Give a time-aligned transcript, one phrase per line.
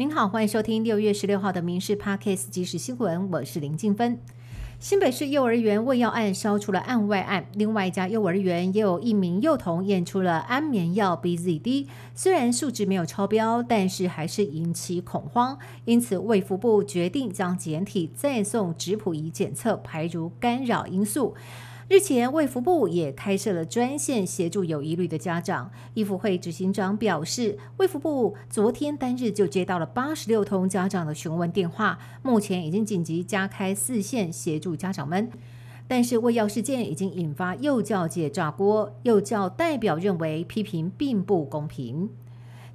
[0.00, 4.20] 您好，欢迎收听六月十六号的《民事 Parkes》即时新闻，我是林静芬。
[4.78, 21.34] 新北市幼儿园喂药案烧出了案外案，另外一家幼儿园也有一名幼童验出了安眠药 BZD，虽然数值没有超标，但是还是引起恐慌，因此卫福部决定将检体再送质谱仪检测，排除干扰因素。
[21.88, 25.70] 日前，卫福部也开设了专线协助有疑虑的家长。
[25.94, 35.30] 医福会执行长表示，卫福部昨天单日就接到了八十六通家长的询问电话，目前已经紧急加开四线协助家长们。
[35.86, 42.10] 但是，喂药事件已经引发幼教界炸锅，幼教代表认为批评并不公平。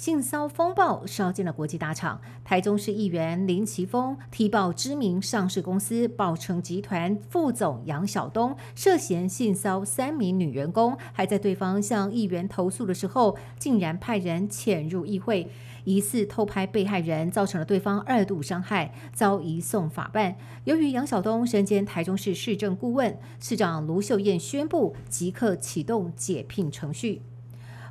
[0.00, 15.50] 性骚风暴烧进了国际大厂，台中市议员林奇峰踢爆知名上市公司宝成集团副总杨晓东涉嫌性骚三名女员工，还在对方向议员投诉的时候，竟然派人潜入议会，
[15.84, 20.34] 疑似偷拍被害人，造成了对方二度伤害，遭移送法办。
[20.64, 27.20] 由于杨晓东身兼台中市市政顾问，市长卢秀燕宣布即刻启动解聘程序。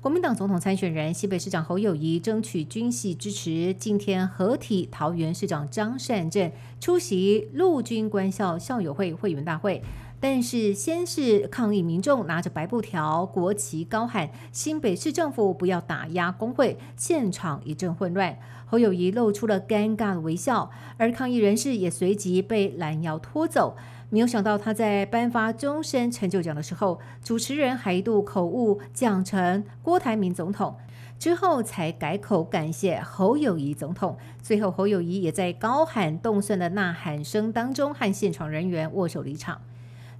[0.00, 9.82] 国民党总统参选人西北市长侯友谊争取军系支持，今天合体桃园市长张善政出席陆军官校校友会会员大会，
[10.20, 18.38] 但是先是抗议民众拿着白布条、国旗高喊新北市政府不要打压工会，现场一阵混乱。
[18.68, 23.76] 侯友谊露出了尴尬的微笑，而抗议人士也随即被拦腰拖走。
[24.08, 30.76] 没有想到，他在颁发终身成就奖的时候，主持人还一度口误讲成郭台铭总统，
[31.18, 34.16] 之后才改口感谢侯友谊总统。
[34.40, 39.60] 最后，侯友谊也在高喊动算的呐喊声当中，和现场人员握手离场。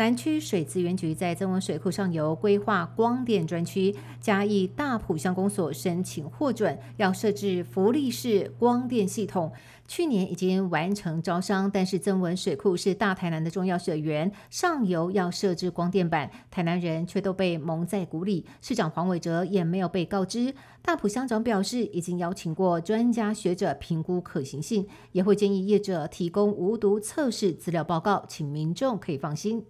[0.00, 9.52] 南区水资源局在增文水库上游规划光电专区，嘉义大埔乡公所申请获准，要设置福利式光电系统。
[9.86, 18.46] 去年已经完成招商，但是增文水库是大台南的重要水源，上游要设置光电板，台南人却都被蒙在鼓里。
[18.62, 20.54] 市长黄伟哲也没有被告知。
[20.80, 29.66] 大埔乡长表示，已经邀请过专家学者评估可行性，也会建议业者提供无毒测试资料报告，请民众可以放心。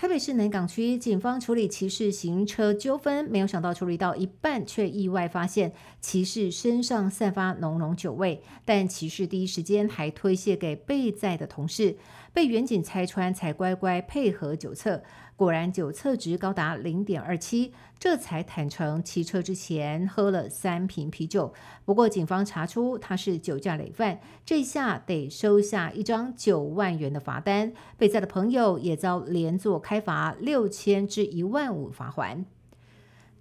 [0.00, 8.42] 台北市南港区警方处理骑士行车纠纷，没有想到处理到一半，却意外发现骑士身上散发浓浓酒味。
[8.64, 11.98] 但骑士第一时间还推卸给被载的同事，
[12.32, 15.02] 被远警拆穿，才乖乖配合酒测。
[15.36, 21.54] 果然酒测值高达零点二七，这才坦诚骑车之前喝了三瓶啤酒。
[21.86, 27.72] 不过警方查出他是酒驾累犯，这下得收下一张九万元的罚单。
[27.96, 32.46] 被载的朋友也遭连坐开罚六千至一万五罚还。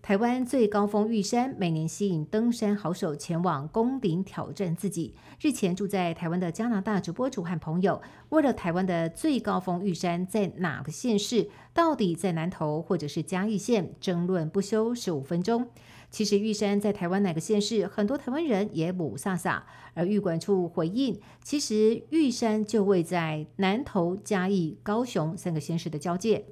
[0.01, 5.13] 台湾最高峰玉山每年吸引登山好手前往攻顶挑战自己。
[5.39, 15.67] 日前住在台湾的加拿大直播主和朋友，为了台湾的最高峰玉山在哪个县市，到底在南投或者是嘉义县，争论不休十五分钟。
[16.09, 19.61] 其实玉山在台湾哪个县市，很多台湾人也不飒飒。
[19.93, 26.45] 而玉管处回应，其实玉山就位在南投、嘉义、高雄三个县市的交界。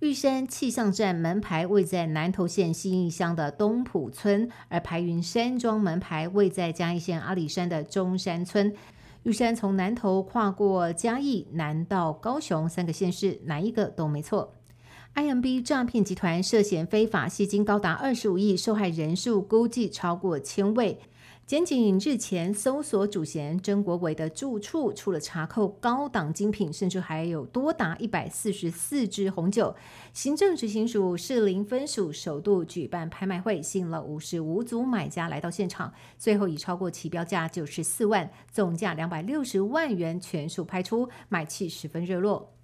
[0.00, 8.74] 玉山气象站门牌位在南投县新义乡的东浦村，而排云山庄门牌位在嘉义县阿里山的中山村。
[9.24, 14.54] 玉山从南投跨过嘉义南到高雄三个县市，哪一个都没错。
[15.14, 20.98] IMB 诈骗集团涉嫌非法吸金高达二十五亿，受害人数估计超过千位。
[21.44, 29.74] 检警日前搜索主嫌曾国伟的住处，除了查扣高档精品，甚至还有多达一百四十四支红酒。
[30.12, 42.59] 行政执行署士林分署首度举办拍卖会，吸引了五十五组买家来到现场，最后以超过起标价九十四万，总价两百六十万元全数拍出，买气十分热络。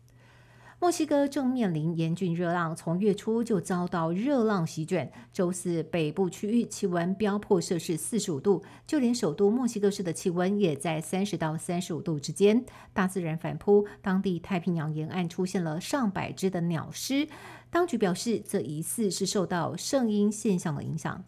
[0.78, 5.10] 墨西哥正面临严峻热浪，从月初就遭到热浪席卷。
[5.32, 12.62] 周四北部区域气温飙破摄氏四十五度，就连首都墨西哥市的气温也在三十到三十五度之间。
[12.92, 17.26] 大自然反扑，当地太平洋沿岸出现了上百只的鸟尸。
[17.70, 21.24] 当局表示，这疑似是受到圣婴现象的影响。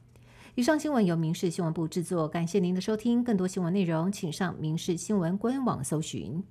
[0.56, 3.24] 以上新闻由民事新闻部制作，感谢您的收听。
[3.24, 6.44] 更多新闻内容，请上民事新闻官网搜寻。